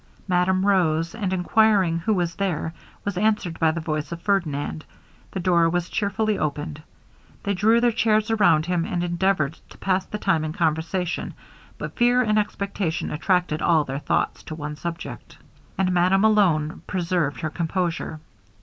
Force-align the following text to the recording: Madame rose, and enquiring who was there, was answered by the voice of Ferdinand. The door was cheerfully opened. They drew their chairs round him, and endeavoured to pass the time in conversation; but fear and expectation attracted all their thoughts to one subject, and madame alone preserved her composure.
Madame 0.27 0.65
rose, 0.65 1.13
and 1.13 1.31
enquiring 1.31 1.99
who 1.99 2.11
was 2.15 2.33
there, 2.37 2.73
was 3.05 3.19
answered 3.19 3.59
by 3.59 3.69
the 3.69 3.79
voice 3.79 4.11
of 4.11 4.19
Ferdinand. 4.19 4.83
The 5.29 5.39
door 5.39 5.69
was 5.69 5.89
cheerfully 5.91 6.39
opened. 6.39 6.81
They 7.43 7.53
drew 7.53 7.79
their 7.79 7.91
chairs 7.91 8.31
round 8.31 8.65
him, 8.65 8.83
and 8.83 9.03
endeavoured 9.03 9.59
to 9.69 9.77
pass 9.77 10.03
the 10.07 10.17
time 10.17 10.43
in 10.43 10.53
conversation; 10.53 11.35
but 11.77 11.95
fear 11.97 12.23
and 12.23 12.39
expectation 12.39 13.11
attracted 13.11 13.61
all 13.61 13.83
their 13.83 13.99
thoughts 13.99 14.41
to 14.45 14.55
one 14.55 14.75
subject, 14.75 15.37
and 15.77 15.91
madame 15.91 16.23
alone 16.23 16.81
preserved 16.87 17.41
her 17.41 17.51
composure. 17.51 18.19